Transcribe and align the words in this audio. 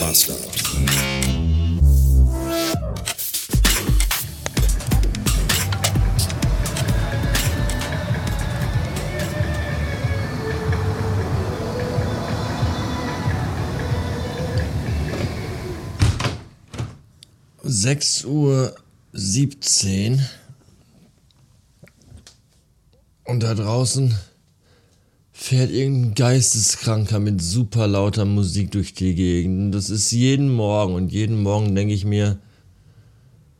Master. 0.00 0.34
Sechs 17.62 18.24
Uhr 18.24 18.74
siebzehn 19.12 20.26
und 23.24 23.40
da 23.42 23.54
draußen 23.54 24.16
fährt 25.40 25.70
irgendein 25.70 26.14
Geisteskranker 26.14 27.20
mit 27.20 27.40
super 27.40 27.86
lauter 27.86 28.24
Musik 28.24 28.72
durch 28.72 28.92
die 28.92 29.14
Gegend. 29.14 29.72
Das 29.72 29.88
ist 29.88 30.10
jeden 30.10 30.52
Morgen 30.52 30.94
und 30.94 31.12
jeden 31.12 31.40
Morgen 31.42 31.76
denke 31.76 31.94
ich 31.94 32.04
mir, 32.04 32.38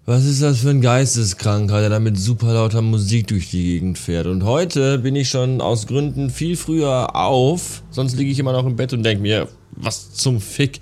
was 0.04 0.24
ist 0.24 0.42
das 0.42 0.58
für 0.58 0.70
ein 0.70 0.80
Geisteskranker, 0.80 1.80
der 1.80 1.88
da 1.88 2.00
mit 2.00 2.18
super 2.18 2.52
lauter 2.52 2.82
Musik 2.82 3.28
durch 3.28 3.50
die 3.50 3.62
Gegend 3.62 3.96
fährt? 3.96 4.26
Und 4.26 4.42
heute 4.42 4.98
bin 4.98 5.14
ich 5.14 5.30
schon 5.30 5.60
aus 5.60 5.86
Gründen 5.86 6.30
viel 6.30 6.56
früher 6.56 7.14
auf, 7.14 7.84
sonst 7.90 8.16
liege 8.16 8.32
ich 8.32 8.40
immer 8.40 8.52
noch 8.52 8.66
im 8.66 8.74
Bett 8.74 8.92
und 8.92 9.04
denke 9.04 9.22
mir, 9.22 9.48
was 9.70 10.12
zum 10.12 10.40
Fick. 10.40 10.80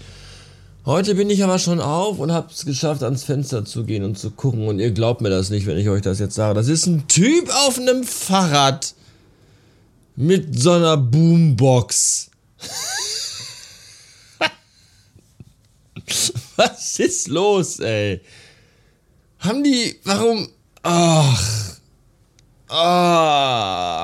Heute 0.86 1.14
bin 1.14 1.28
ich 1.28 1.44
aber 1.44 1.58
schon 1.58 1.80
auf 1.80 2.18
und 2.18 2.32
habe 2.32 2.48
es 2.50 2.64
geschafft, 2.64 3.02
ans 3.02 3.22
Fenster 3.22 3.66
zu 3.66 3.84
gehen 3.84 4.02
und 4.02 4.18
zu 4.18 4.30
gucken. 4.30 4.66
Und 4.66 4.78
ihr 4.78 4.92
glaubt 4.92 5.20
mir 5.20 5.30
das 5.30 5.50
nicht, 5.50 5.66
wenn 5.66 5.76
ich 5.76 5.90
euch 5.90 6.02
das 6.02 6.20
jetzt 6.20 6.36
sage. 6.36 6.54
Das 6.54 6.68
ist 6.68 6.86
ein 6.86 7.06
Typ 7.06 7.50
auf 7.66 7.78
einem 7.78 8.02
Fahrrad 8.02 8.94
mit 10.16 10.60
so 10.60 10.72
einer 10.72 10.96
Boombox. 10.96 12.30
Was 16.56 16.98
ist 16.98 17.28
los, 17.28 17.78
ey? 17.80 18.22
Haben 19.38 19.62
die. 19.62 19.94
Warum. 20.04 20.48
Ach. 20.82 21.76
Ah. 22.68 23.96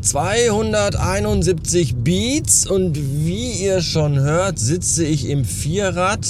271 0.00 1.96
Beats 1.96 2.66
und 2.66 2.96
wie 2.96 3.64
ihr 3.64 3.82
schon 3.82 4.18
hört, 4.20 4.58
sitze 4.58 5.04
ich 5.04 5.28
im 5.28 5.44
Vierrad. 5.44 6.26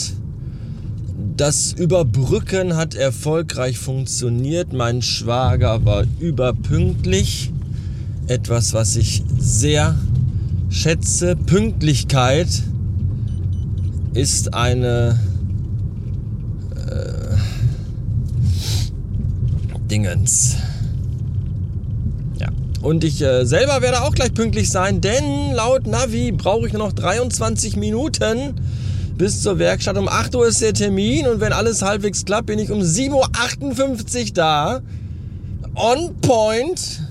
Das 1.37 1.75
Überbrücken 1.75 2.77
hat 2.77 2.95
erfolgreich 2.95 3.79
funktioniert. 3.79 4.73
Mein 4.73 5.03
Schwager 5.03 5.85
war 5.85 6.05
überpünktlich. 6.19 7.53
Etwas, 8.27 8.73
was 8.73 8.97
ich 8.97 9.23
sehr 9.39 9.97
schätze. 10.71 11.37
Pünktlichkeit 11.37 12.49
ist 14.15 14.55
eine 14.55 15.21
äh, 16.75 17.37
Dingens. 19.91 20.57
Ja. 22.41 22.49
Und 22.81 23.05
ich 23.05 23.21
äh, 23.21 23.45
selber 23.45 23.83
werde 23.83 24.05
auch 24.05 24.15
gleich 24.15 24.33
pünktlich 24.33 24.71
sein, 24.71 25.03
denn 25.03 25.53
laut 25.53 25.87
Navi 25.87 26.33
brauche 26.33 26.67
ich 26.67 26.73
nur 26.73 26.87
noch 26.87 26.95
23 26.95 27.77
Minuten 27.77 28.55
bis 29.17 29.43
zur 29.43 29.59
Werkstatt. 29.59 29.97
Um 29.97 30.09
8 30.09 30.35
Uhr 30.35 30.47
ist 30.47 30.61
der 30.61 30.75
Termin 30.75 31.27
und 31.27 31.41
wenn 31.41 31.53
alles 31.53 31.83
halbwegs 31.83 32.25
klappt, 32.25 32.47
bin 32.47 32.59
ich 32.59 32.71
um 32.71 32.81
7.58 32.81 34.29
Uhr 34.29 34.35
da. 34.35 34.81
On 35.75 36.15
point. 36.21 37.03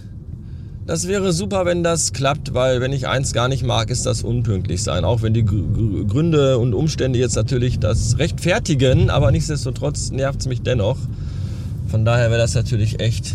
Das 0.87 1.07
wäre 1.07 1.33
super, 1.33 1.65
wenn 1.65 1.83
das 1.83 2.13
klappt, 2.13 2.53
weil 2.53 2.79
wenn 2.79 2.93
ich 2.93 3.07
eins 3.07 3.33
gar 3.33 3.47
nicht 3.47 3.63
mag, 3.63 3.89
ist 3.89 4.05
das 4.05 4.21
unpünktlich 4.21 4.83
sein. 4.83 5.03
Auch 5.03 5.23
wenn 5.23 5.33
die 5.33 5.43
Gründe 5.43 6.59
und 6.59 6.75
Umstände 6.75 7.17
jetzt 7.17 7.35
natürlich 7.35 7.79
das 7.79 8.19
rechtfertigen, 8.19 9.09
aber 9.09 9.31
nichtsdestotrotz 9.31 10.11
nervt 10.11 10.41
es 10.41 10.47
mich 10.47 10.61
dennoch. 10.61 10.97
Von 11.87 12.05
daher 12.05 12.29
wäre 12.29 12.39
das 12.39 12.53
natürlich 12.53 12.99
echt 12.99 13.33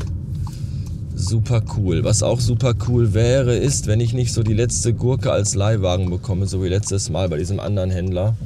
super 1.16 1.62
cool. 1.76 2.04
Was 2.04 2.22
auch 2.22 2.40
super 2.40 2.74
cool 2.88 3.14
wäre, 3.14 3.56
ist, 3.56 3.88
wenn 3.88 4.00
ich 4.00 4.14
nicht 4.14 4.32
so 4.32 4.42
die 4.42 4.54
letzte 4.54 4.94
Gurke 4.94 5.32
als 5.32 5.54
Leihwagen 5.54 6.08
bekomme, 6.08 6.46
so 6.46 6.62
wie 6.62 6.68
letztes 6.68 7.10
Mal 7.10 7.28
bei 7.28 7.36
diesem 7.36 7.58
anderen 7.58 7.90
Händler. 7.90 8.36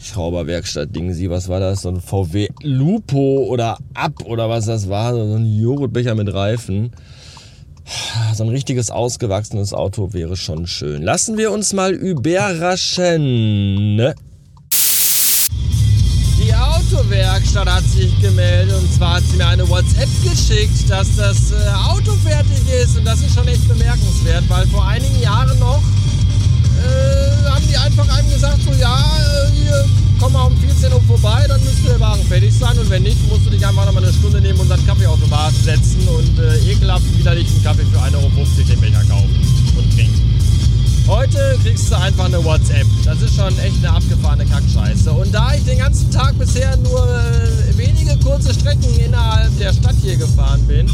Schrauberwerkstatt-Ding, 0.00 1.12
sie, 1.12 1.30
was 1.30 1.48
war 1.48 1.60
das? 1.60 1.82
So 1.82 1.90
ein 1.90 2.00
VW 2.00 2.48
Lupo 2.62 3.44
oder 3.48 3.78
Ab 3.94 4.24
oder 4.24 4.48
was 4.48 4.64
das 4.66 4.88
war, 4.88 5.14
so 5.14 5.20
ein 5.20 5.46
Joghurtbecher 5.46 6.14
mit 6.14 6.32
Reifen. 6.32 6.92
So 8.34 8.44
ein 8.44 8.50
richtiges 8.50 8.90
ausgewachsenes 8.90 9.74
Auto 9.74 10.12
wäre 10.12 10.36
schon 10.36 10.66
schön. 10.66 11.02
Lassen 11.02 11.36
wir 11.36 11.50
uns 11.50 11.72
mal 11.72 11.92
überraschen. 11.92 13.24
Ne? 13.96 14.14
Die 16.38 16.54
Autowerkstatt 16.54 17.68
hat 17.68 17.84
sich 17.84 18.18
gemeldet 18.20 18.76
und 18.80 18.92
zwar 18.92 19.16
hat 19.16 19.24
sie 19.24 19.36
mir 19.36 19.48
eine 19.48 19.68
WhatsApp 19.68 20.08
geschickt, 20.22 20.88
dass 20.88 21.16
das 21.16 21.52
äh, 21.52 21.56
Auto 21.88 22.12
fertig 22.24 22.62
ist 22.82 22.96
und 22.96 23.04
das 23.04 23.20
ist 23.20 23.34
schon 23.34 23.46
echt 23.48 23.68
bemerkenswert, 23.68 24.44
weil 24.48 24.66
vor 24.68 24.86
einigen 24.86 25.20
Jahren 25.20 25.58
noch 25.58 25.82
äh, 26.80 27.48
haben 27.48 27.66
die 27.68 27.76
einfach 27.76 28.08
einem 28.16 28.30
gesagt, 28.30 28.58
so 28.64 28.72
ja, 28.72 28.96
äh, 28.98 29.52
hier, 29.52 29.84
komm 30.18 30.32
mal 30.32 30.44
um 30.44 30.56
14 30.56 30.92
Uhr 30.92 31.00
vorbei, 31.02 31.44
dann 31.48 31.62
müsste 31.64 31.88
der 31.88 32.00
Wagen 32.00 32.24
fertig 32.24 32.52
sein 32.52 32.78
und 32.78 32.88
wenn 32.90 33.02
nicht, 33.02 33.28
musst 33.28 33.46
du 33.46 33.50
dich 33.50 33.66
einfach 33.66 33.86
noch 33.86 33.92
mal 33.92 34.02
eine 34.02 34.12
Stunde 34.12 34.40
neben 34.40 34.58
unseren 34.58 34.84
Kaffeeautomaten 34.86 35.62
setzen 35.62 36.06
und 36.08 36.38
äh, 36.38 36.72
ekelhaft 36.72 37.04
widerlichen 37.18 37.62
Kaffee 37.62 37.84
für 37.84 37.98
1,50 37.98 38.14
Euro 38.16 38.30
den 38.68 38.80
Becher 38.80 39.04
kaufen 39.04 39.74
und 39.76 39.94
trinken. 39.94 40.30
Heute 41.10 41.58
kriegst 41.64 41.90
du 41.90 41.98
einfach 41.98 42.26
eine 42.26 42.44
WhatsApp. 42.44 42.86
Das 43.04 43.20
ist 43.20 43.34
schon 43.34 43.58
echt 43.58 43.78
eine 43.78 43.90
abgefahrene 43.90 44.46
Kackscheiße. 44.46 45.10
Und 45.10 45.34
da 45.34 45.54
ich 45.54 45.64
den 45.64 45.78
ganzen 45.78 46.08
Tag 46.12 46.38
bisher 46.38 46.76
nur 46.76 47.04
äh, 47.04 47.76
wenige 47.76 48.16
kurze 48.18 48.54
Strecken 48.54 48.94
innerhalb 48.94 49.50
der 49.58 49.72
Stadt 49.72 49.96
hier 50.00 50.16
gefahren 50.16 50.64
bin, 50.68 50.88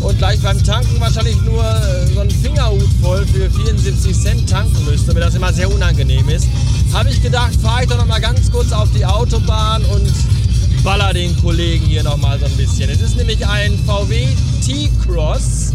und 0.00 0.18
gleich 0.18 0.40
beim 0.40 0.62
Tanken 0.62 1.00
wahrscheinlich 1.00 1.40
nur 1.42 1.62
äh, 1.64 2.06
so 2.12 2.20
einen 2.20 2.30
Fingerhut 2.30 2.88
voll 3.02 3.26
für 3.26 3.50
74 3.50 4.18
Cent 4.18 4.48
tanken 4.48 4.84
müsste, 4.84 5.12
mir 5.14 5.20
das 5.20 5.34
immer 5.34 5.52
sehr 5.52 5.72
unangenehm 5.72 6.28
ist, 6.28 6.46
habe 6.92 7.10
ich 7.10 7.22
gedacht, 7.22 7.54
fahre 7.60 7.82
ich 7.82 7.88
doch 7.88 7.98
noch 7.98 8.06
mal 8.06 8.20
ganz 8.20 8.50
kurz 8.50 8.72
auf 8.72 8.88
die 8.96 9.04
Autobahn 9.04 9.84
und 9.84 10.10
baller 10.82 11.12
den 11.12 11.36
Kollegen 11.40 11.84
hier 11.86 12.02
noch 12.02 12.16
mal 12.16 12.38
so 12.38 12.46
ein 12.46 12.56
bisschen. 12.56 12.88
Es 12.90 13.00
ist 13.00 13.16
nämlich 13.16 13.46
ein 13.46 13.78
VW 13.86 14.26
T-Cross, 14.64 15.74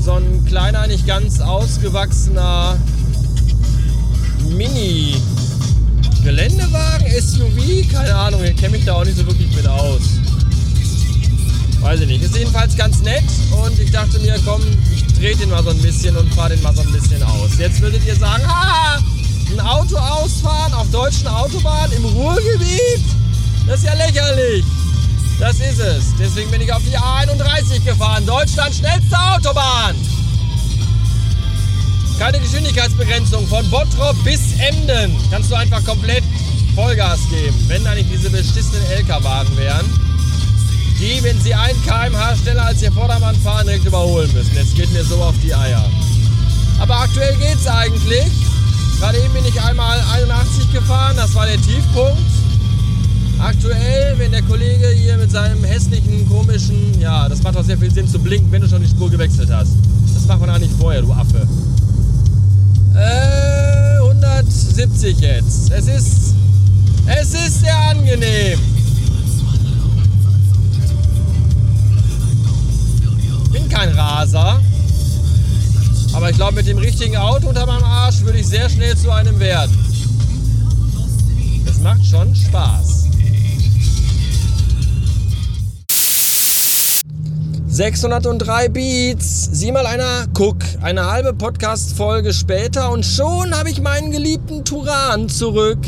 so 0.00 0.12
ein 0.12 0.44
kleiner, 0.46 0.86
nicht 0.86 1.06
ganz 1.06 1.40
ausgewachsener 1.40 2.76
Mini 4.50 5.16
Geländewagen, 6.22 7.06
SUV, 7.20 7.90
keine 7.92 8.14
Ahnung, 8.14 8.42
ich 8.44 8.56
kenne 8.56 8.76
mich 8.76 8.84
da 8.84 8.94
auch 8.94 9.04
nicht 9.04 9.16
so 9.16 9.26
wirklich 9.26 9.54
mit 9.54 9.66
aus. 9.66 10.00
Weiß 11.84 12.00
ich 12.00 12.06
nicht. 12.06 12.22
Ist 12.22 12.34
jedenfalls 12.34 12.74
ganz 12.78 13.02
nett 13.02 13.24
und 13.62 13.78
ich 13.78 13.90
dachte 13.90 14.18
mir, 14.20 14.40
komm, 14.42 14.62
ich 14.90 15.04
drehe 15.18 15.36
den 15.36 15.50
mal 15.50 15.62
so 15.62 15.68
ein 15.68 15.82
bisschen 15.82 16.16
und 16.16 16.32
fahre 16.32 16.54
den 16.54 16.62
mal 16.62 16.74
so 16.74 16.80
ein 16.80 16.90
bisschen 16.90 17.22
aus. 17.22 17.58
Jetzt 17.58 17.78
würdet 17.82 18.02
ihr 18.06 18.16
sagen, 18.16 18.42
ah, 18.46 18.98
ein 19.50 19.60
Auto 19.60 19.98
ausfahren 19.98 20.72
auf 20.72 20.90
deutschen 20.90 21.28
Autobahnen 21.28 21.94
im 21.98 22.06
Ruhrgebiet? 22.06 23.04
Das 23.66 23.80
ist 23.80 23.84
ja 23.84 23.92
lächerlich. 23.96 24.64
Das 25.38 25.56
ist 25.56 25.78
es. 25.78 26.04
Deswegen 26.18 26.50
bin 26.50 26.62
ich 26.62 26.72
auf 26.72 26.80
die 26.90 26.96
A31 26.96 27.84
gefahren. 27.84 28.24
Deutschlands 28.24 28.78
schnellste 28.78 29.18
Autobahn. 29.18 29.94
Keine 32.18 32.40
Geschwindigkeitsbegrenzung 32.40 33.46
von 33.46 33.68
Bottrop 33.68 34.16
bis 34.24 34.40
Emden. 34.58 35.14
Kannst 35.30 35.50
du 35.50 35.54
einfach 35.54 35.84
komplett 35.84 36.24
Vollgas 36.74 37.20
geben, 37.28 37.62
wenn 37.68 37.84
da 37.84 37.94
nicht 37.94 38.08
diese 38.10 38.30
beschissenen 38.30 38.86
LKW-Wagen 38.90 39.54
wären 39.58 40.03
die, 40.98 41.22
wenn 41.22 41.40
sie 41.40 41.54
ein 41.54 41.74
kmh 41.84 42.36
schneller 42.36 42.66
als 42.66 42.82
ihr 42.82 42.92
Vordermann 42.92 43.34
fahren, 43.36 43.66
direkt 43.66 43.84
überholen 43.84 44.32
müssen. 44.32 44.54
Jetzt 44.54 44.74
geht 44.74 44.92
mir 44.92 45.04
so 45.04 45.16
auf 45.16 45.34
die 45.42 45.54
Eier. 45.54 45.84
Aber 46.78 47.00
aktuell 47.00 47.36
geht 47.36 47.56
es 47.56 47.66
eigentlich. 47.66 48.30
Gerade 49.00 49.18
eben 49.18 49.32
bin 49.34 49.44
ich 49.44 49.60
einmal 49.60 49.98
81 50.12 50.72
gefahren, 50.72 51.16
das 51.16 51.34
war 51.34 51.46
der 51.46 51.60
Tiefpunkt. 51.60 52.18
Aktuell, 53.38 54.14
wenn 54.18 54.30
der 54.30 54.42
Kollege 54.42 54.88
hier 54.88 55.16
mit 55.18 55.30
seinem 55.30 55.62
hässlichen, 55.64 56.28
komischen, 56.28 56.98
ja, 57.00 57.28
das 57.28 57.42
macht 57.42 57.56
auch 57.56 57.64
sehr 57.64 57.76
viel 57.76 57.92
Sinn 57.92 58.08
zu 58.08 58.18
blinken, 58.18 58.50
wenn 58.52 58.62
du 58.62 58.68
schon 58.68 58.80
die 58.80 58.88
Spur 58.88 59.10
gewechselt 59.10 59.50
hast. 59.50 59.72
Das 60.14 60.26
macht 60.26 60.40
man 60.40 60.50
auch 60.50 60.58
nicht 60.58 60.72
vorher, 60.78 61.02
du 61.02 61.12
Affe. 61.12 61.46
Äh, 62.94 63.98
170 63.98 65.18
jetzt. 65.20 65.70
Es 65.70 65.86
ist, 65.88 66.34
es 67.06 67.34
ist 67.34 67.60
sehr 67.60 67.76
angenehm. 67.76 68.73
Richtigen 76.94 77.16
Auto 77.16 77.48
unter 77.48 77.66
meinem 77.66 77.82
Arsch 77.82 78.20
würde 78.20 78.38
ich 78.38 78.46
sehr 78.46 78.68
schnell 78.68 78.96
zu 78.96 79.10
einem 79.10 79.40
werden. 79.40 79.76
Das 81.66 81.80
macht 81.80 82.06
schon 82.06 82.32
Spaß. 82.36 83.08
603 87.66 88.68
Beats. 88.68 89.48
Sieh 89.50 89.72
mal 89.72 89.86
einer, 89.86 90.26
guck, 90.34 90.58
eine 90.82 91.10
halbe 91.10 91.34
Podcast-Folge 91.34 92.32
später 92.32 92.92
und 92.92 93.04
schon 93.04 93.52
habe 93.58 93.70
ich 93.70 93.80
meinen 93.80 94.12
geliebten 94.12 94.64
Turan 94.64 95.28
zurück. 95.28 95.80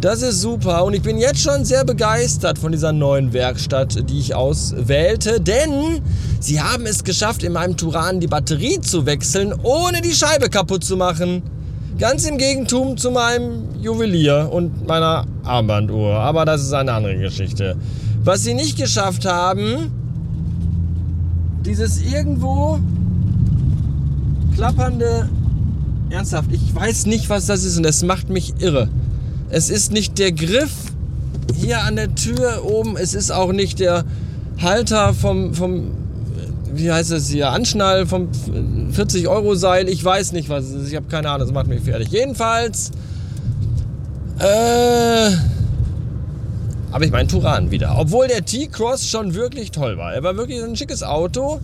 Das 0.00 0.22
ist 0.22 0.40
super 0.40 0.84
und 0.86 0.94
ich 0.94 1.02
bin 1.02 1.18
jetzt 1.18 1.40
schon 1.40 1.66
sehr 1.66 1.84
begeistert 1.84 2.58
von 2.58 2.72
dieser 2.72 2.90
neuen 2.90 3.34
Werkstatt, 3.34 4.08
die 4.08 4.18
ich 4.18 4.34
auswählte, 4.34 5.42
denn 5.42 6.00
sie 6.40 6.58
haben 6.58 6.86
es 6.86 7.04
geschafft, 7.04 7.42
in 7.42 7.52
meinem 7.52 7.76
Turan 7.76 8.18
die 8.18 8.26
Batterie 8.26 8.80
zu 8.80 9.04
wechseln, 9.04 9.52
ohne 9.62 10.00
die 10.00 10.14
Scheibe 10.14 10.48
kaputt 10.48 10.84
zu 10.84 10.96
machen. 10.96 11.42
Ganz 11.98 12.24
im 12.24 12.38
Gegentum 12.38 12.96
zu 12.96 13.10
meinem 13.10 13.78
Juwelier 13.78 14.48
und 14.50 14.86
meiner 14.86 15.26
Armbanduhr, 15.44 16.14
aber 16.14 16.46
das 16.46 16.62
ist 16.62 16.72
eine 16.72 16.94
andere 16.94 17.18
Geschichte. 17.18 17.76
Was 18.24 18.42
sie 18.42 18.54
nicht 18.54 18.78
geschafft 18.78 19.26
haben, 19.26 19.92
dieses 21.66 22.00
irgendwo 22.00 22.78
klappernde, 24.56 25.28
ernsthaft, 26.08 26.48
ich 26.52 26.74
weiß 26.74 27.04
nicht, 27.04 27.28
was 27.28 27.44
das 27.44 27.64
ist 27.64 27.76
und 27.76 27.84
es 27.84 28.02
macht 28.02 28.30
mich 28.30 28.54
irre. 28.60 28.88
Es 29.50 29.68
ist 29.68 29.92
nicht 29.92 30.18
der 30.18 30.32
Griff 30.32 30.70
hier 31.54 31.82
an 31.82 31.96
der 31.96 32.14
Tür 32.14 32.64
oben, 32.64 32.96
es 32.96 33.14
ist 33.14 33.30
auch 33.30 33.52
nicht 33.52 33.80
der 33.80 34.04
Halter 34.60 35.12
vom, 35.14 35.54
vom 35.54 35.90
wie 36.72 36.90
heißt 36.90 37.10
es 37.10 37.28
hier, 37.28 37.50
Anschnall 37.50 38.06
vom 38.06 38.28
40-Euro-Seil. 38.92 39.88
Ich 39.88 40.04
weiß 40.04 40.32
nicht, 40.32 40.48
was 40.48 40.66
es 40.66 40.82
ist. 40.82 40.88
Ich 40.90 40.96
habe 40.96 41.06
keine 41.06 41.28
Ahnung, 41.28 41.46
das 41.46 41.52
macht 41.52 41.66
mich 41.66 41.82
fertig. 41.82 42.08
Jedenfalls 42.10 42.92
äh, 44.38 45.30
habe 46.92 47.04
ich 47.04 47.10
meinen 47.10 47.28
Turan 47.28 47.70
wieder. 47.70 47.96
Obwohl 47.98 48.28
der 48.28 48.44
T-Cross 48.44 49.08
schon 49.08 49.34
wirklich 49.34 49.72
toll 49.72 49.98
war. 49.98 50.14
Er 50.14 50.22
war 50.22 50.36
wirklich 50.36 50.62
ein 50.62 50.76
schickes 50.76 51.02
Auto. 51.02 51.60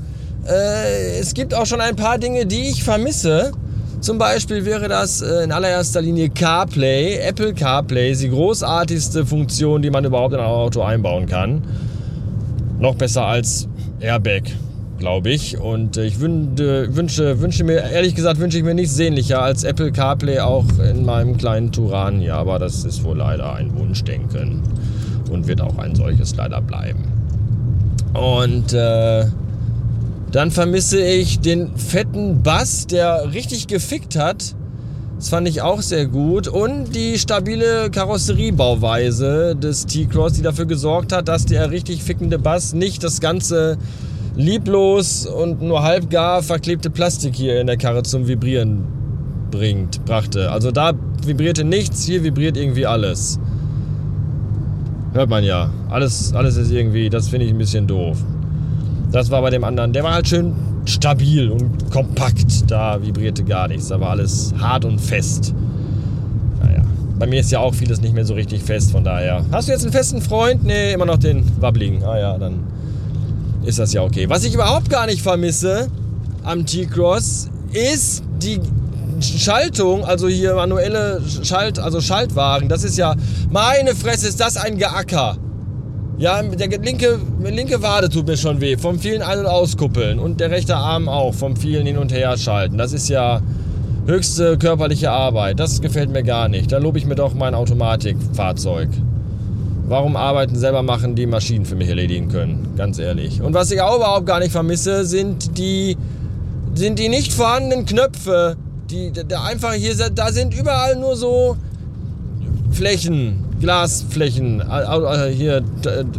Äh, 0.49 1.19
es 1.21 1.35
gibt 1.35 1.55
auch 1.55 1.67
schon 1.67 1.81
ein 1.81 1.97
paar 1.97 2.19
Dinge, 2.19 2.47
die 2.47 2.69
ich 2.69 2.83
vermisse. 2.83 3.53
Zum 4.00 4.19
Beispiel 4.19 4.64
wäre 4.64 4.88
das 4.88 5.22
äh, 5.22 5.44
in 5.44 5.52
allererster 5.52 6.02
Linie 6.02 6.28
CarPlay. 6.28 7.16
Apple 7.16 7.54
CarPlay 7.54 8.14
die 8.14 8.28
großartigste 8.28 9.25
Funktion, 9.25 9.82
die 9.82 9.90
man 9.90 10.04
überhaupt 10.04 10.34
in 10.34 10.40
ein 10.40 10.46
Auto 10.46 10.82
einbauen 10.82 11.26
kann. 11.26 11.62
Noch 12.78 12.94
besser 12.94 13.25
als 13.25 13.69
Airbag, 14.00 14.43
glaube 14.98 15.31
ich. 15.31 15.58
Und 15.58 15.96
ich 15.96 16.20
wünsche, 16.20 16.94
wünsche, 16.94 17.40
wünsche 17.40 17.64
mir, 17.64 17.90
ehrlich 17.90 18.14
gesagt, 18.14 18.38
wünsche 18.38 18.58
ich 18.58 18.64
mir 18.64 18.75
nichts 18.75 18.94
sehnlicher 18.94 19.40
als 19.43 19.64
Apple 19.64 19.93
CarPlay 19.93 20.40
auch 20.40 20.66
in 20.78 21.04
meinem 21.04 21.37
kleinen 21.38 21.72
Turan 21.72 22.20
hier. 22.20 22.34
Aber 22.34 22.58
das 22.58 22.84
ist 22.84 23.02
wohl 23.02 23.16
leider 23.16 23.54
ein 23.54 23.76
Wunschdenken 23.76 24.62
und 25.31 25.46
wird 25.46 25.60
auch 25.62 25.78
ein 25.78 25.94
solches 25.94 26.37
leider 26.37 26.60
bleiben. 26.60 27.04
Und 28.12 28.72
äh, 28.72 29.25
dann 30.32 30.50
vermisse 30.50 31.00
ich 31.00 31.40
den 31.40 31.76
fetten 31.76 32.43
Bass, 32.43 32.87
der 32.87 33.32
richtig 33.32 33.67
gefickt 33.67 34.17
hat. 34.17 34.55
Das 35.17 35.31
fand 35.31 35.49
ich 35.49 35.62
auch 35.62 35.81
sehr 35.81 36.06
gut. 36.06 36.46
Und 36.46 36.94
die 36.94 37.19
stabile 37.19 37.90
Karosseriebauweise 37.90 39.56
des 39.56 39.87
T-Cross, 39.87 40.34
die 40.34 40.43
dafür 40.43 40.67
gesorgt 40.67 41.12
hat, 41.12 41.28
dass 41.28 41.46
der 41.46 41.70
richtig 41.70 42.02
fickende 42.02 42.38
Bass 42.38 42.75
nicht 42.75 43.02
das 43.02 43.20
ganze 43.20 43.78
lieblos 44.37 45.25
und 45.26 45.62
nur 45.62 45.82
halbgar 45.82 46.43
verklebte 46.43 46.90
Plastik 46.90 47.34
hier 47.34 47.61
in 47.61 47.67
der 47.67 47.78
Karre 47.78 48.02
zum 48.02 48.28
Vibrieren 48.28 48.84
bringt, 49.50 50.05
brachte. 50.05 50.50
Also 50.50 50.70
da 50.70 50.93
vibrierte 51.25 51.64
nichts, 51.64 52.05
hier 52.05 52.23
vibriert 52.23 52.58
irgendwie 52.58 52.84
alles. 52.84 53.38
Hört 55.14 55.31
man 55.31 55.44
ja. 55.44 55.70
Alles, 55.88 56.34
alles 56.34 56.58
ist 56.58 56.70
irgendwie, 56.70 57.08
das 57.08 57.28
finde 57.28 57.46
ich 57.46 57.52
ein 57.52 57.58
bisschen 57.58 57.87
doof. 57.87 58.19
Das 59.11 59.31
war 59.31 59.41
bei 59.43 59.50
dem 59.50 59.64
anderen, 59.64 59.93
der 59.93 60.05
war 60.05 60.14
halt 60.14 60.29
schön 60.29 60.55
stabil 60.85 61.50
und 61.50 61.91
kompakt. 61.91 62.70
Da 62.70 63.00
vibrierte 63.03 63.44
gar 63.44 63.69
nichts. 63.69 63.88
Da 63.88 64.00
war 64.00 64.11
alles 64.11 64.53
hart 64.58 64.85
und 64.85 65.00
fest. 65.00 65.55
Naja, 66.62 66.82
bei 67.19 67.26
mir 67.26 67.41
ist 67.41 67.50
ja 67.50 67.61
auch 67.61 67.75
vieles 67.75 68.00
nicht 68.00 68.14
mehr 68.14 68.25
so 68.25 68.35
richtig 68.35 68.62
fest, 68.62 68.91
von 68.91 69.05
daher. 69.05 69.44
Hast 69.53 69.69
du 69.69 69.73
jetzt 69.73 69.82
einen 69.82 69.93
festen 69.93 70.20
Freund? 70.20 70.64
Nee, 70.64 70.93
immer 70.93 71.06
noch 71.06 71.19
den 71.19 71.44
wabbligen. 71.61 72.03
Ah 72.03 72.19
ja, 72.19 72.38
dann 72.38 72.61
ist 73.64 73.79
das 73.79 73.93
ja 73.93 74.03
okay. 74.03 74.29
Was 74.29 74.44
ich 74.44 74.55
überhaupt 74.55 74.91
gar 74.91 75.06
nicht 75.06 75.23
vermisse 75.23 75.88
am 76.44 76.67
T-Cross 76.67 77.50
ist 77.73 78.23
die 78.41 78.61
Schaltung, 79.20 80.05
also 80.05 80.29
hier 80.29 80.55
manuelle 80.55 81.23
Schalt, 81.43 81.79
also 81.79 82.00
Schaltwagen. 82.00 82.69
Das 82.69 82.85
ist 82.85 82.99
ja, 82.99 83.14
meine 83.50 83.94
Fresse, 83.94 84.29
ist 84.29 84.41
das 84.41 84.56
ein 84.56 84.76
Geacker. 84.79 85.37
Ja, 86.18 86.42
der 86.42 86.68
linke, 86.78 87.18
linke 87.44 87.82
Wade 87.82 88.08
tut 88.08 88.26
mir 88.26 88.38
schon 88.38 88.60
weh, 88.62 88.78
vom 88.78 88.98
vielen 88.98 89.20
Ein- 89.20 89.40
und 89.40 89.46
Auskuppeln. 89.46 90.18
Und 90.18 90.40
der 90.40 90.50
rechte 90.50 90.74
Arm 90.76 91.10
auch, 91.10 91.34
vom 91.34 91.56
vielen 91.56 91.86
Hin- 91.86 91.98
und 91.98 92.10
Herschalten. 92.10 92.78
Das 92.78 92.94
ist 92.94 93.08
ja 93.10 93.42
höchste 94.06 94.56
körperliche 94.56 95.10
Arbeit. 95.10 95.60
Das 95.60 95.82
gefällt 95.82 96.10
mir 96.10 96.22
gar 96.22 96.48
nicht. 96.48 96.72
Da 96.72 96.78
lobe 96.78 96.96
ich 96.98 97.04
mir 97.04 97.16
doch 97.16 97.34
mein 97.34 97.54
Automatikfahrzeug. 97.54 98.88
Warum 99.88 100.16
Arbeiten 100.16 100.56
selber 100.56 100.82
machen, 100.82 101.14
die 101.14 101.26
Maschinen 101.26 101.66
für 101.66 101.76
mich 101.76 101.88
erledigen 101.88 102.28
können? 102.28 102.72
Ganz 102.76 102.98
ehrlich. 102.98 103.42
Und 103.42 103.52
was 103.52 103.70
ich 103.70 103.82
auch 103.82 103.96
überhaupt 103.96 104.26
gar 104.26 104.40
nicht 104.40 104.52
vermisse, 104.52 105.04
sind 105.04 105.58
die, 105.58 105.98
sind 106.74 106.98
die 106.98 107.10
nicht 107.10 107.32
vorhandenen 107.32 107.84
Knöpfe. 107.84 108.56
Die, 108.90 109.12
der 109.12 109.42
einfach 109.44 109.74
hier, 109.74 109.94
da 110.14 110.32
sind 110.32 110.58
überall 110.58 110.96
nur 110.96 111.16
so 111.16 111.56
Flächen, 112.70 113.45
Glasflächen, 113.61 114.62
hier 115.32 115.62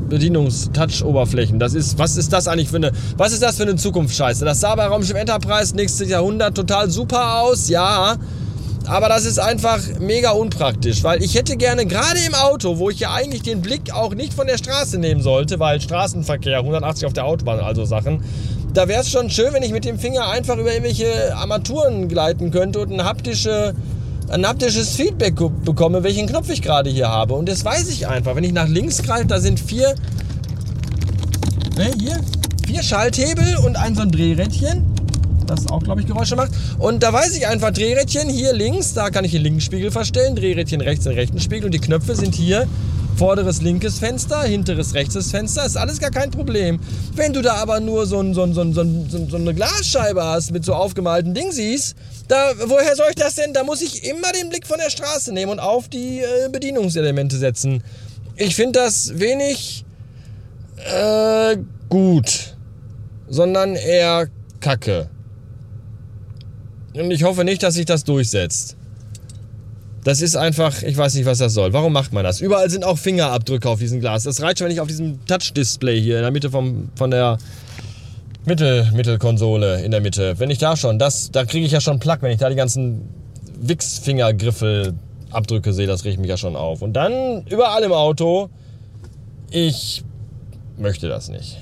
Bedienungs-Touch-Oberflächen. 0.10 1.60
Das 1.60 1.74
ist, 1.74 1.98
was 2.00 2.18
ist 2.18 2.34
das 2.34 2.48
eigentlich 2.48 2.69
für 2.69 2.78
eine, 2.78 2.92
was 3.16 3.34
ist 3.34 3.44
das 3.44 3.57
für 3.57 3.63
eine 3.63 3.75
Zukunftsscheiße? 3.75 4.44
Das 4.45 4.60
sah 4.60 4.75
bei 4.75 4.86
Raumschiff 4.86 5.16
Enterprise 5.16 5.75
nächstes 5.75 6.10
Jahrhundert 6.10 6.56
total 6.56 6.89
super 6.89 7.42
aus, 7.42 7.69
ja. 7.69 8.16
Aber 8.88 9.10
das 9.10 9.25
ist 9.25 9.38
einfach 9.38 9.80
mega 10.00 10.31
unpraktisch, 10.31 11.04
weil 11.04 11.22
ich 11.22 11.36
hätte 11.36 11.57
gerne 11.57 11.86
gerade 11.86 12.19
im 12.25 12.34
Auto, 12.34 12.80
wo 12.80 12.89
ich 12.89 13.01
ja 13.01 13.13
eigentlich 13.13 13.42
den 13.42 13.62
Blick 13.62 13.94
auch 13.94 14.16
nicht 14.16 14.33
von 14.33 14.48
der 14.48 14.57
Straße 14.57 14.98
nehmen 14.98 15.22
sollte, 15.22 15.60
weil 15.60 15.81
Straßenverkehr, 15.81 16.60
180 16.60 17.06
auf 17.06 17.12
der 17.12 17.25
Autobahn, 17.25 17.60
also 17.60 17.83
Sachen, 17.83 18.24
da 18.74 18.88
wäre 18.88 19.01
es 19.01 19.10
schon 19.10 19.30
schön, 19.30 19.54
wenn 19.54 19.63
ich 19.63 19.74
mit 19.74 19.83
dem 19.83 20.00
Finger 20.00 20.30
einfach 20.30 20.56
über 20.57 20.72
irgendwelche 20.72 21.36
Armaturen 21.36 22.07
gleiten 22.07 22.50
könnte 22.51 22.80
und 22.80 22.94
eine 22.94 23.04
haptische 23.04 23.74
ein 24.29 24.45
haptisches 24.45 24.95
Feedback 24.95 25.35
bekomme, 25.63 26.03
welchen 26.03 26.27
Knopf 26.27 26.50
ich 26.50 26.62
gerade 26.62 26.89
hier 26.89 27.07
habe. 27.07 27.33
Und 27.33 27.47
das 27.47 27.63
weiß 27.63 27.89
ich 27.89 28.07
einfach. 28.07 28.35
Wenn 28.35 28.44
ich 28.44 28.53
nach 28.53 28.68
links 28.68 29.01
greife, 29.01 29.27
da 29.27 29.39
sind 29.39 29.59
vier, 29.59 29.95
ne, 31.77 31.91
hier, 32.00 32.19
vier 32.65 32.83
Schalthebel 32.83 33.57
und 33.66 33.78
ein 33.78 33.95
so 33.95 34.02
ein 34.02 34.11
Drehrädchen, 34.11 34.85
das 35.45 35.68
auch, 35.68 35.81
glaube 35.81 36.02
ich, 36.02 36.07
Geräusche 36.07 36.35
macht. 36.35 36.52
Und 36.78 37.04
da 37.04 37.13
weiß 37.13 37.37
ich 37.37 37.47
einfach, 37.47 37.71
Drehrädchen 37.71 38.30
hier 38.30 38.54
links, 38.54 38.94
da 38.94 39.09
kann 39.09 39.23
ich 39.23 39.31
den 39.31 39.44
linken 39.44 39.61
Spiegel 39.61 39.92
verstellen, 39.92 40.35
Drehrädchen 40.35 40.81
rechts 40.81 41.06
den 41.06 41.13
rechten 41.13 41.40
Spiegel 41.40 41.66
und 41.66 41.73
die 41.73 41.80
Knöpfe 41.80 42.16
sind 42.16 42.35
hier 42.35 42.68
vorderes 43.18 43.62
linkes 43.62 43.97
Fenster, 43.97 44.44
hinteres 44.44 44.94
rechtes 44.94 45.31
Fenster, 45.31 45.66
ist 45.66 45.76
alles 45.76 46.00
gar 46.00 46.12
kein 46.12 46.30
Problem. 46.30 46.80
Wenn 47.16 47.33
du 47.33 47.42
da 47.42 47.56
aber 47.56 47.80
nur 47.80 48.06
so, 48.06 48.19
ein, 48.19 48.33
so, 48.33 48.44
ein, 48.44 48.54
so, 48.54 48.62
ein, 48.62 48.74
so, 49.30 49.36
eine 49.36 49.54
Glasscheibe 49.54 50.24
hast 50.24 50.52
mit 50.52 50.64
so 50.64 50.74
aufgemalten 50.74 51.33
Dingsies, 51.33 51.95
da, 52.28 52.54
woher 52.66 52.95
soll 52.95 53.07
ich 53.09 53.16
das 53.16 53.36
denn? 53.36 53.54
Da 53.54 53.64
muss 53.64 53.81
ich 53.81 54.04
immer 54.07 54.31
den 54.31 54.50
Blick 54.50 54.68
von 54.68 54.78
der 54.78 54.92
Straße 54.92 55.33
nehmen 55.33 55.54
und 55.54 55.59
auf 55.59 55.90
die 55.90 56.19
äh, 56.19 56.50
Bedienungselemente 56.52 57.38
setzen. 57.38 57.83
Ich 58.36 58.56
finde 58.56 58.80
das 58.80 59.18
wenig 59.18 59.83
äh, 60.86 61.57
gut, 61.90 62.56
sondern 63.28 63.76
eher 63.76 64.28
kacke. 64.59 65.09
Und 66.94 67.12
ich 67.12 67.24
hoffe 67.24 67.44
nicht, 67.44 67.64
dass 67.64 67.76
sich 67.76 67.86
das 67.86 68.04
durchsetzt. 68.04 68.78
Das 70.07 70.21
ist 70.21 70.37
einfach, 70.37 70.83
ich 70.83 70.95
weiß 70.95 71.16
nicht, 71.16 71.26
was 71.26 71.40
das 71.40 71.54
soll. 71.54 71.73
Warum 71.73 71.92
macht 71.92 72.14
man 72.14 72.23
das? 72.23 72.40
Überall 72.40 72.69
sind 72.69 72.85
auch 72.85 72.97
Fingerabdrücke 72.97 73.69
auf 73.69 73.80
diesem 73.80 73.99
Glas. 73.99 74.23
Das 74.23 74.42
reicht 74.42 74.59
schon, 74.59 74.68
wenn 74.68 74.71
ich 74.71 74.80
auf 74.80 74.87
diesem 74.87 75.26
Touch-Display 75.26 75.99
hier 75.99 76.16
in 76.16 76.21
der 76.21 76.31
Mitte 76.31 76.49
vom, 76.49 76.87
von 76.95 77.11
der 77.11 77.37
Mittel, 78.45 78.90
Mittelkonsole 78.94 79.81
in 79.81 79.92
der 79.92 79.99
Mitte. 79.99 80.40
Wenn 80.40 80.49
ich 80.49 80.59
da 80.59 80.78
schon, 80.78 80.97
das, 80.97 81.30
da 81.31 81.44
kriege 81.44 81.66
ich 81.66 81.73
ja 81.73 81.81
schon 81.81 81.99
Plack, 81.99 82.21
wenn 82.21 82.31
ich 82.31 82.37
da 82.37 82.47
die 82.47 82.56
ganzen 82.56 83.02
Wix-Fingergriffel-Abdrücke 83.59 85.73
sehe, 85.73 85.87
das 85.87 86.06
riecht 86.06 86.19
mich 86.19 86.30
ja 86.30 86.37
schon 86.37 86.56
auf. 86.56 86.81
Und 86.81 86.94
dann 86.94 87.45
überall 87.47 87.83
im 87.83 87.92
Auto, 87.92 88.49
ich 89.52 90.06
möchte 90.78 91.09
das 91.09 91.28
nicht. 91.28 91.57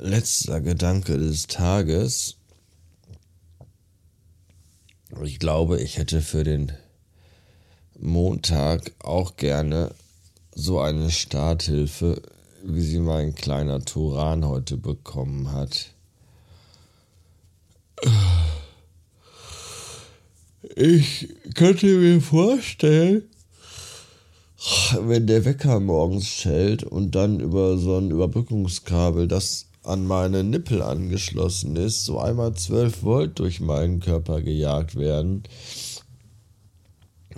Letzter 0.00 0.62
Gedanke 0.62 1.18
des 1.18 1.46
Tages. 1.46 2.38
Ich 5.22 5.38
glaube, 5.38 5.80
ich 5.80 5.98
hätte 5.98 6.20
für 6.20 6.44
den 6.44 6.72
Montag 7.98 8.92
auch 8.98 9.36
gerne 9.36 9.94
so 10.54 10.80
eine 10.80 11.10
Starthilfe 11.10 12.20
wie 12.64 12.80
sie 12.80 12.98
mein 12.98 13.34
kleiner 13.34 13.84
Turan 13.84 14.46
heute 14.46 14.76
bekommen 14.76 15.52
hat. 15.52 15.90
Ich 20.76 21.28
könnte 21.54 21.86
mir 21.86 22.20
vorstellen, 22.20 23.22
wenn 24.98 25.26
der 25.26 25.44
Wecker 25.44 25.78
morgens 25.78 26.26
schellt 26.26 26.84
und 26.84 27.14
dann 27.14 27.38
über 27.40 27.76
so 27.76 27.98
ein 27.98 28.10
Überbrückungskabel, 28.10 29.28
das 29.28 29.66
an 29.84 30.06
meine 30.06 30.42
Nippel 30.42 30.82
angeschlossen 30.82 31.76
ist, 31.76 32.04
so 32.04 32.18
einmal 32.18 32.54
12 32.54 33.02
Volt 33.02 33.38
durch 33.38 33.60
meinen 33.60 34.00
Körper 34.00 34.40
gejagt 34.40 34.96
werden, 34.96 35.44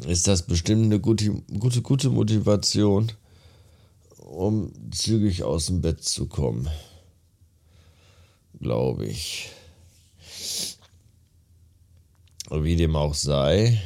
ist 0.07 0.29
das 0.29 0.43
bestimmt 0.43 0.85
eine 0.85 1.01
gute, 1.01 1.43
gute, 1.59 1.83
gute 1.83 2.11
Motivation, 2.11 3.11
um 4.19 4.73
zügig 4.93 5.43
aus 5.43 5.67
dem 5.67 5.81
Bett 5.81 6.05
zu 6.05 6.27
kommen. 6.27 6.69
Glaube 8.61 9.07
ich. 9.07 9.51
Wie 12.51 12.77
dem 12.77 12.95
auch 12.95 13.15
sei, 13.15 13.81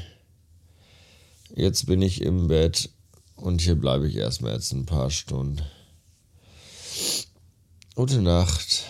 jetzt 1.54 1.86
bin 1.86 2.02
ich 2.02 2.20
im 2.20 2.48
Bett 2.48 2.90
und 3.36 3.62
hier 3.62 3.74
bleibe 3.74 4.06
ich 4.06 4.16
erstmal 4.16 4.52
jetzt 4.52 4.72
ein 4.72 4.84
paar 4.84 5.10
Stunden. 5.10 5.62
Gute 7.96 8.22
Nacht. 8.22 8.84